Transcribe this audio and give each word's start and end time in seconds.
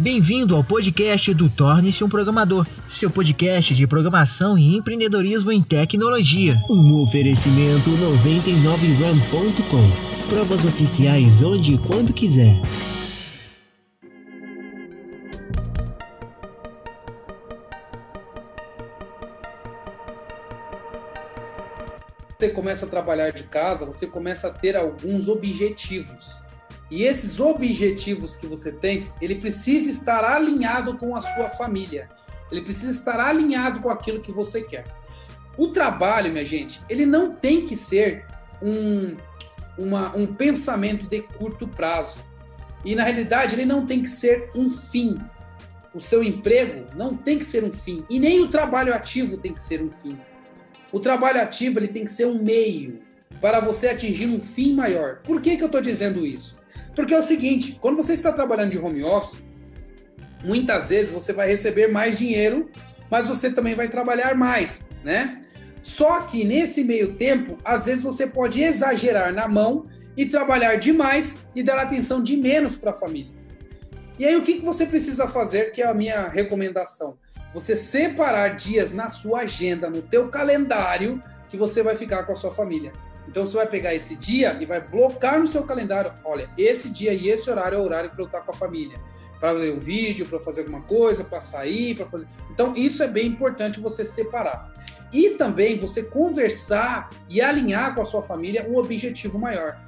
Bem-vindo 0.00 0.54
ao 0.54 0.62
podcast 0.62 1.34
do 1.34 1.50
Torne-se 1.50 2.04
um 2.04 2.08
Programador, 2.08 2.64
seu 2.88 3.10
podcast 3.10 3.74
de 3.74 3.84
programação 3.84 4.56
e 4.56 4.76
empreendedorismo 4.76 5.50
em 5.50 5.60
tecnologia. 5.60 6.54
Um 6.70 7.02
oferecimento 7.02 7.90
99ram.com. 7.90 10.28
Provas 10.28 10.64
oficiais 10.64 11.42
onde 11.42 11.74
e 11.74 11.78
quando 11.78 12.12
quiser. 12.12 12.54
Você 22.38 22.50
começa 22.50 22.86
a 22.86 22.88
trabalhar 22.88 23.32
de 23.32 23.42
casa, 23.42 23.84
você 23.84 24.06
começa 24.06 24.46
a 24.46 24.52
ter 24.52 24.76
alguns 24.76 25.26
objetivos. 25.26 26.46
E 26.90 27.04
esses 27.04 27.38
objetivos 27.38 28.34
que 28.34 28.46
você 28.46 28.72
tem, 28.72 29.10
ele 29.20 29.34
precisa 29.34 29.90
estar 29.90 30.24
alinhado 30.24 30.96
com 30.96 31.14
a 31.14 31.20
sua 31.20 31.50
família. 31.50 32.08
Ele 32.50 32.62
precisa 32.62 32.90
estar 32.90 33.20
alinhado 33.20 33.80
com 33.80 33.90
aquilo 33.90 34.20
que 34.20 34.32
você 34.32 34.62
quer. 34.62 34.84
O 35.56 35.68
trabalho, 35.68 36.32
minha 36.32 36.46
gente, 36.46 36.80
ele 36.88 37.04
não 37.04 37.34
tem 37.34 37.66
que 37.66 37.76
ser 37.76 38.24
um, 38.62 39.16
uma, 39.76 40.16
um 40.16 40.26
pensamento 40.26 41.06
de 41.06 41.20
curto 41.20 41.68
prazo. 41.68 42.24
E 42.84 42.94
na 42.94 43.02
realidade, 43.02 43.54
ele 43.54 43.66
não 43.66 43.84
tem 43.84 44.02
que 44.02 44.08
ser 44.08 44.50
um 44.54 44.70
fim. 44.70 45.18
O 45.92 46.00
seu 46.00 46.22
emprego 46.22 46.86
não 46.96 47.16
tem 47.16 47.38
que 47.38 47.44
ser 47.44 47.64
um 47.64 47.72
fim. 47.72 48.04
E 48.08 48.18
nem 48.18 48.40
o 48.40 48.48
trabalho 48.48 48.94
ativo 48.94 49.36
tem 49.36 49.52
que 49.52 49.60
ser 49.60 49.82
um 49.82 49.90
fim. 49.90 50.18
O 50.90 51.00
trabalho 51.00 51.42
ativo 51.42 51.78
ele 51.78 51.88
tem 51.88 52.04
que 52.04 52.10
ser 52.10 52.26
um 52.26 52.42
meio 52.42 53.00
para 53.40 53.60
você 53.60 53.88
atingir 53.88 54.26
um 54.26 54.40
fim 54.40 54.74
maior. 54.74 55.18
Por 55.22 55.40
que, 55.40 55.56
que 55.56 55.62
eu 55.62 55.66
estou 55.66 55.80
dizendo 55.80 56.24
isso? 56.24 56.60
Porque 56.98 57.14
é 57.14 57.18
o 57.20 57.22
seguinte, 57.22 57.78
quando 57.80 57.96
você 57.96 58.12
está 58.12 58.32
trabalhando 58.32 58.72
de 58.72 58.78
home 58.80 59.04
office, 59.04 59.46
muitas 60.44 60.88
vezes 60.88 61.12
você 61.12 61.32
vai 61.32 61.46
receber 61.46 61.86
mais 61.86 62.18
dinheiro, 62.18 62.68
mas 63.08 63.28
você 63.28 63.52
também 63.52 63.76
vai 63.76 63.86
trabalhar 63.88 64.34
mais, 64.34 64.88
né? 65.04 65.44
Só 65.80 66.22
que 66.22 66.42
nesse 66.44 66.82
meio 66.82 67.14
tempo, 67.14 67.56
às 67.64 67.86
vezes 67.86 68.02
você 68.02 68.26
pode 68.26 68.60
exagerar 68.60 69.32
na 69.32 69.46
mão 69.46 69.86
e 70.16 70.26
trabalhar 70.26 70.74
demais 70.74 71.46
e 71.54 71.62
dar 71.62 71.78
atenção 71.78 72.20
de 72.20 72.36
menos 72.36 72.74
para 72.74 72.90
a 72.90 72.94
família. 72.94 73.30
E 74.18 74.26
aí 74.26 74.34
o 74.34 74.42
que, 74.42 74.54
que 74.54 74.64
você 74.64 74.84
precisa 74.84 75.28
fazer, 75.28 75.70
que 75.70 75.80
é 75.80 75.86
a 75.86 75.94
minha 75.94 76.26
recomendação? 76.26 77.16
Você 77.54 77.76
separar 77.76 78.56
dias 78.56 78.92
na 78.92 79.08
sua 79.08 79.42
agenda, 79.42 79.88
no 79.88 80.02
teu 80.02 80.30
calendário, 80.30 81.22
que 81.48 81.56
você 81.56 81.80
vai 81.80 81.94
ficar 81.94 82.24
com 82.24 82.32
a 82.32 82.34
sua 82.34 82.50
família. 82.50 82.92
Então 83.28 83.44
você 83.44 83.56
vai 83.56 83.66
pegar 83.66 83.94
esse 83.94 84.16
dia 84.16 84.56
e 84.58 84.64
vai 84.64 84.80
blocar 84.80 85.38
no 85.38 85.46
seu 85.46 85.62
calendário. 85.62 86.12
Olha, 86.24 86.48
esse 86.56 86.90
dia 86.90 87.12
e 87.12 87.28
esse 87.28 87.48
horário 87.50 87.76
é 87.76 87.80
o 87.80 87.84
horário 87.84 88.10
para 88.10 88.22
eu 88.22 88.26
estar 88.26 88.40
com 88.40 88.50
a 88.50 88.54
família. 88.54 88.98
Para 89.38 89.52
ler 89.52 89.72
um 89.72 89.78
vídeo, 89.78 90.26
para 90.26 90.40
fazer 90.40 90.62
alguma 90.62 90.80
coisa, 90.80 91.22
para 91.22 91.40
sair, 91.40 91.94
para 91.94 92.06
fazer. 92.06 92.26
Então 92.50 92.74
isso 92.74 93.02
é 93.02 93.06
bem 93.06 93.26
importante 93.26 93.80
você 93.80 94.04
separar. 94.04 94.72
E 95.12 95.30
também 95.30 95.78
você 95.78 96.02
conversar 96.02 97.10
e 97.28 97.40
alinhar 97.40 97.94
com 97.94 98.00
a 98.00 98.04
sua 98.04 98.22
família 98.22 98.66
um 98.68 98.76
objetivo 98.76 99.38
maior. 99.38 99.78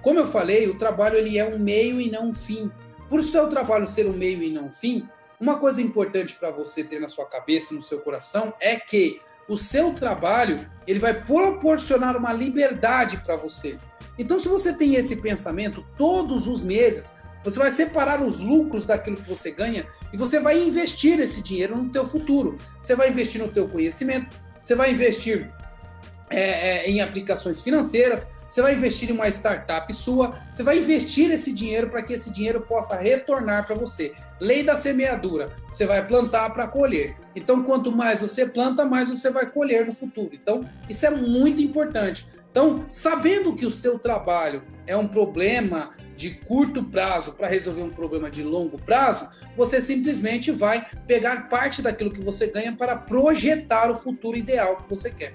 Como 0.00 0.20
eu 0.20 0.26
falei, 0.26 0.68
o 0.68 0.78
trabalho 0.78 1.16
ele 1.16 1.36
é 1.36 1.44
um 1.44 1.58
meio 1.58 2.00
e 2.00 2.10
não 2.10 2.28
um 2.28 2.32
fim. 2.32 2.70
Por 3.08 3.18
o 3.18 3.22
seu 3.22 3.48
trabalho 3.48 3.86
ser 3.86 4.06
um 4.06 4.12
meio 4.12 4.42
e 4.42 4.50
não 4.52 4.66
um 4.66 4.72
fim, 4.72 5.08
uma 5.38 5.58
coisa 5.58 5.82
importante 5.82 6.36
para 6.36 6.50
você 6.50 6.84
ter 6.84 7.00
na 7.00 7.08
sua 7.08 7.26
cabeça, 7.26 7.74
no 7.74 7.82
seu 7.82 7.98
coração, 8.00 8.54
é 8.60 8.76
que 8.76 9.20
o 9.48 9.56
seu 9.56 9.92
trabalho 9.92 10.64
ele 10.86 10.98
vai 10.98 11.14
proporcionar 11.14 12.16
uma 12.16 12.32
liberdade 12.32 13.18
para 13.18 13.36
você. 13.36 13.78
Então, 14.18 14.38
se 14.38 14.48
você 14.48 14.72
tem 14.72 14.94
esse 14.94 15.16
pensamento, 15.16 15.84
todos 15.96 16.46
os 16.46 16.62
meses 16.62 17.22
você 17.44 17.58
vai 17.58 17.70
separar 17.70 18.22
os 18.22 18.40
lucros 18.40 18.86
daquilo 18.86 19.16
que 19.16 19.28
você 19.28 19.50
ganha 19.50 19.86
e 20.10 20.16
você 20.16 20.40
vai 20.40 20.58
investir 20.62 21.20
esse 21.20 21.42
dinheiro 21.42 21.76
no 21.76 21.90
teu 21.90 22.06
futuro. 22.06 22.56
Você 22.80 22.94
vai 22.96 23.10
investir 23.10 23.40
no 23.40 23.48
teu 23.48 23.68
conhecimento, 23.68 24.34
você 24.60 24.74
vai 24.74 24.90
investir 24.90 25.52
é, 26.30 26.40
é, 26.40 26.90
em 26.90 27.00
aplicações 27.00 27.60
financeiras, 27.60 28.32
você 28.48 28.62
vai 28.62 28.74
investir 28.74 29.10
em 29.10 29.12
uma 29.12 29.28
startup 29.28 29.92
sua, 29.92 30.32
você 30.50 30.62
vai 30.62 30.78
investir 30.78 31.30
esse 31.30 31.52
dinheiro 31.52 31.88
para 31.88 32.02
que 32.02 32.12
esse 32.12 32.30
dinheiro 32.30 32.60
possa 32.60 32.96
retornar 32.96 33.66
para 33.66 33.74
você. 33.74 34.12
Lei 34.40 34.62
da 34.62 34.76
semeadura, 34.76 35.52
você 35.70 35.86
vai 35.86 36.06
plantar 36.06 36.50
para 36.50 36.68
colher. 36.68 37.16
Então, 37.34 37.62
quanto 37.62 37.90
mais 37.90 38.20
você 38.20 38.46
planta, 38.46 38.84
mais 38.84 39.10
você 39.10 39.30
vai 39.30 39.46
colher 39.46 39.86
no 39.86 39.92
futuro. 39.92 40.30
Então, 40.32 40.64
isso 40.88 41.04
é 41.04 41.10
muito 41.10 41.60
importante. 41.60 42.26
Então, 42.50 42.86
sabendo 42.90 43.56
que 43.56 43.66
o 43.66 43.70
seu 43.70 43.98
trabalho 43.98 44.62
é 44.86 44.96
um 44.96 45.08
problema 45.08 45.90
de 46.16 46.30
curto 46.30 46.84
prazo 46.84 47.32
para 47.32 47.48
resolver 47.48 47.82
um 47.82 47.90
problema 47.90 48.30
de 48.30 48.44
longo 48.44 48.78
prazo, 48.78 49.28
você 49.56 49.80
simplesmente 49.80 50.52
vai 50.52 50.86
pegar 51.06 51.48
parte 51.48 51.82
daquilo 51.82 52.12
que 52.12 52.20
você 52.20 52.46
ganha 52.46 52.72
para 52.72 52.94
projetar 52.96 53.90
o 53.90 53.96
futuro 53.96 54.36
ideal 54.36 54.76
que 54.76 54.88
você 54.88 55.10
quer. 55.10 55.34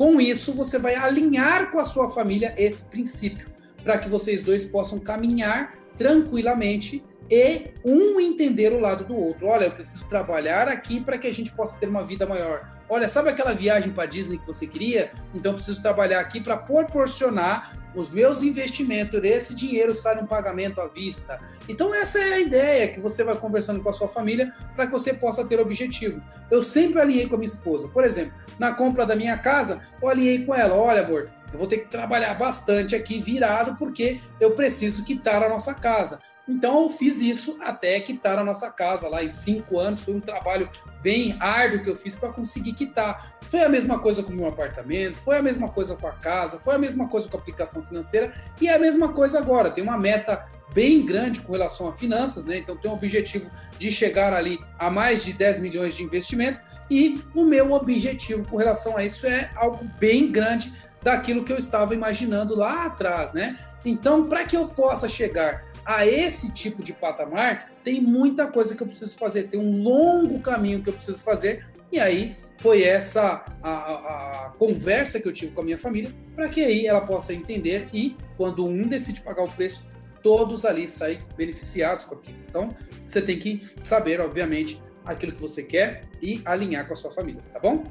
Com 0.00 0.18
isso, 0.18 0.54
você 0.54 0.78
vai 0.78 0.94
alinhar 0.94 1.70
com 1.70 1.78
a 1.78 1.84
sua 1.84 2.08
família 2.08 2.54
esse 2.56 2.86
princípio, 2.86 3.46
para 3.84 3.98
que 3.98 4.08
vocês 4.08 4.40
dois 4.40 4.64
possam 4.64 4.98
caminhar 4.98 5.76
tranquilamente 5.94 7.04
e 7.30 7.70
um 7.84 8.18
entender 8.18 8.72
o 8.72 8.80
lado 8.80 9.04
do 9.04 9.16
outro. 9.16 9.46
Olha, 9.46 9.66
eu 9.66 9.70
preciso 9.70 10.08
trabalhar 10.08 10.68
aqui 10.68 11.00
para 11.00 11.16
que 11.16 11.26
a 11.26 11.32
gente 11.32 11.52
possa 11.52 11.78
ter 11.78 11.88
uma 11.88 12.02
vida 12.02 12.26
maior. 12.26 12.68
Olha, 12.88 13.08
sabe 13.08 13.28
aquela 13.28 13.54
viagem 13.54 13.92
para 13.92 14.06
Disney 14.06 14.38
que 14.38 14.46
você 14.46 14.66
queria? 14.66 15.12
Então 15.32 15.54
preciso 15.54 15.80
trabalhar 15.80 16.18
aqui 16.18 16.40
para 16.40 16.56
proporcionar 16.56 17.78
os 17.94 18.08
meus 18.10 18.42
investimentos, 18.42 19.20
esse 19.24 19.54
dinheiro 19.54 19.94
sai 19.94 20.20
um 20.20 20.26
pagamento 20.26 20.80
à 20.80 20.86
vista. 20.86 21.38
Então 21.68 21.94
essa 21.94 22.18
é 22.18 22.34
a 22.34 22.40
ideia 22.40 22.88
que 22.88 23.00
você 23.00 23.24
vai 23.24 23.36
conversando 23.36 23.82
com 23.82 23.88
a 23.88 23.92
sua 23.92 24.08
família 24.08 24.52
para 24.74 24.86
que 24.86 24.92
você 24.92 25.12
possa 25.12 25.44
ter 25.44 25.58
objetivo. 25.58 26.22
Eu 26.50 26.62
sempre 26.62 27.00
alinhei 27.00 27.28
com 27.28 27.34
a 27.34 27.38
minha 27.38 27.48
esposa. 27.48 27.88
Por 27.88 28.04
exemplo, 28.04 28.32
na 28.58 28.72
compra 28.72 29.04
da 29.04 29.16
minha 29.16 29.36
casa, 29.38 29.82
eu 30.00 30.08
alinhei 30.08 30.44
com 30.44 30.54
ela, 30.54 30.76
olha, 30.76 31.02
amor, 31.02 31.30
eu 31.52 31.58
vou 31.58 31.66
ter 31.66 31.78
que 31.78 31.88
trabalhar 31.88 32.34
bastante 32.34 32.94
aqui 32.94 33.20
virado 33.20 33.76
porque 33.76 34.20
eu 34.38 34.52
preciso 34.52 35.04
quitar 35.04 35.42
a 35.42 35.48
nossa 35.48 35.74
casa. 35.74 36.20
Então 36.48 36.82
eu 36.82 36.90
fiz 36.90 37.20
isso 37.20 37.56
até 37.60 38.00
quitar 38.00 38.38
a 38.38 38.44
nossa 38.44 38.70
casa 38.70 39.08
lá 39.08 39.22
em 39.22 39.30
cinco 39.30 39.78
anos. 39.78 40.02
Foi 40.02 40.14
um 40.14 40.20
trabalho 40.20 40.68
bem 41.02 41.36
árduo 41.40 41.82
que 41.82 41.90
eu 41.90 41.96
fiz 41.96 42.16
para 42.16 42.32
conseguir 42.32 42.72
quitar. 42.72 43.38
Foi 43.48 43.62
a 43.62 43.68
mesma 43.68 43.98
coisa 43.98 44.22
com 44.22 44.32
o 44.32 44.36
meu 44.36 44.46
apartamento, 44.46 45.16
foi 45.16 45.36
a 45.38 45.42
mesma 45.42 45.68
coisa 45.68 45.96
com 45.96 46.06
a 46.06 46.12
casa, 46.12 46.58
foi 46.58 46.74
a 46.74 46.78
mesma 46.78 47.08
coisa 47.08 47.28
com 47.28 47.36
a 47.36 47.40
aplicação 47.40 47.82
financeira 47.82 48.32
e 48.60 48.68
é 48.68 48.74
a 48.74 48.78
mesma 48.78 49.12
coisa 49.12 49.38
agora. 49.38 49.70
Tem 49.70 49.82
uma 49.82 49.98
meta 49.98 50.46
bem 50.72 51.04
grande 51.04 51.40
com 51.40 51.52
relação 51.52 51.88
a 51.88 51.94
finanças, 51.94 52.44
né? 52.44 52.58
Então 52.58 52.76
tem 52.76 52.90
um 52.90 52.94
objetivo 52.94 53.50
de 53.78 53.90
chegar 53.90 54.32
ali 54.32 54.58
a 54.78 54.88
mais 54.88 55.24
de 55.24 55.32
10 55.32 55.58
milhões 55.58 55.94
de 55.94 56.02
investimento 56.02 56.60
e 56.88 57.22
o 57.34 57.44
meu 57.44 57.72
objetivo 57.72 58.44
com 58.44 58.56
relação 58.56 58.96
a 58.96 59.04
isso 59.04 59.26
é 59.26 59.50
algo 59.56 59.84
bem 59.98 60.30
grande 60.30 60.72
daquilo 61.02 61.44
que 61.44 61.52
eu 61.52 61.58
estava 61.58 61.94
imaginando 61.94 62.54
lá 62.54 62.86
atrás, 62.86 63.32
né? 63.32 63.58
Então, 63.84 64.28
para 64.28 64.44
que 64.44 64.56
eu 64.56 64.68
possa 64.68 65.08
chegar 65.08 65.64
a 65.90 66.06
esse 66.06 66.52
tipo 66.52 66.84
de 66.84 66.92
patamar, 66.92 67.72
tem 67.82 68.00
muita 68.00 68.46
coisa 68.46 68.76
que 68.76 68.80
eu 68.80 68.86
preciso 68.86 69.18
fazer, 69.18 69.48
tem 69.48 69.58
um 69.58 69.82
longo 69.82 70.38
caminho 70.38 70.80
que 70.84 70.88
eu 70.88 70.92
preciso 70.92 71.18
fazer, 71.18 71.66
e 71.90 71.98
aí 71.98 72.36
foi 72.58 72.84
essa 72.84 73.44
a, 73.60 73.70
a, 73.70 74.46
a 74.46 74.50
conversa 74.50 75.18
que 75.18 75.26
eu 75.26 75.32
tive 75.32 75.50
com 75.50 75.62
a 75.62 75.64
minha 75.64 75.76
família, 75.76 76.14
para 76.36 76.48
que 76.48 76.62
aí 76.62 76.86
ela 76.86 77.00
possa 77.00 77.34
entender 77.34 77.88
e 77.92 78.16
quando 78.36 78.64
um 78.64 78.86
decide 78.86 79.20
pagar 79.20 79.42
o 79.42 79.50
preço, 79.50 79.84
todos 80.22 80.64
ali 80.64 80.86
saem 80.86 81.18
beneficiados 81.36 82.04
com 82.04 82.14
aquilo. 82.14 82.38
Então, 82.48 82.68
você 83.04 83.20
tem 83.20 83.36
que 83.36 83.68
saber, 83.80 84.20
obviamente, 84.20 84.80
aquilo 85.04 85.32
que 85.32 85.42
você 85.42 85.64
quer 85.64 86.04
e 86.22 86.40
alinhar 86.44 86.86
com 86.86 86.92
a 86.92 86.96
sua 86.96 87.10
família, 87.10 87.42
tá 87.52 87.58
bom? 87.58 87.82